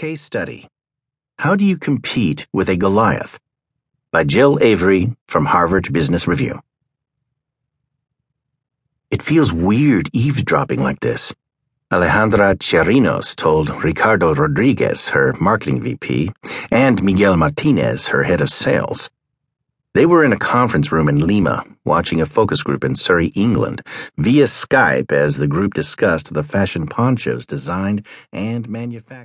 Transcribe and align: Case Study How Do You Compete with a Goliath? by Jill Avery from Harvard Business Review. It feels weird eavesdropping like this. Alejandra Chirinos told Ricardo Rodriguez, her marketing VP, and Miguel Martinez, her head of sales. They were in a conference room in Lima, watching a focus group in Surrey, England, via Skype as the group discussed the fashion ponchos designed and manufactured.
Case 0.00 0.22
Study 0.22 0.66
How 1.40 1.54
Do 1.54 1.62
You 1.62 1.76
Compete 1.76 2.46
with 2.54 2.70
a 2.70 2.76
Goliath? 2.78 3.38
by 4.10 4.24
Jill 4.24 4.58
Avery 4.62 5.14
from 5.28 5.44
Harvard 5.44 5.92
Business 5.92 6.26
Review. 6.26 6.62
It 9.10 9.20
feels 9.20 9.52
weird 9.52 10.08
eavesdropping 10.14 10.82
like 10.82 11.00
this. 11.00 11.34
Alejandra 11.92 12.56
Chirinos 12.56 13.36
told 13.36 13.84
Ricardo 13.84 14.34
Rodriguez, 14.34 15.10
her 15.10 15.34
marketing 15.38 15.82
VP, 15.82 16.30
and 16.70 17.02
Miguel 17.02 17.36
Martinez, 17.36 18.08
her 18.08 18.22
head 18.22 18.40
of 18.40 18.48
sales. 18.48 19.10
They 19.92 20.06
were 20.06 20.24
in 20.24 20.32
a 20.32 20.38
conference 20.38 20.90
room 20.90 21.10
in 21.10 21.26
Lima, 21.26 21.62
watching 21.84 22.22
a 22.22 22.26
focus 22.26 22.62
group 22.62 22.84
in 22.84 22.94
Surrey, 22.94 23.26
England, 23.36 23.82
via 24.16 24.44
Skype 24.44 25.12
as 25.12 25.36
the 25.36 25.46
group 25.46 25.74
discussed 25.74 26.32
the 26.32 26.42
fashion 26.42 26.86
ponchos 26.86 27.44
designed 27.44 28.06
and 28.32 28.66
manufactured. 28.66 29.18